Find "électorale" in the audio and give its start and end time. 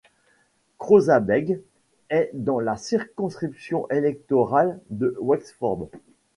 3.91-4.79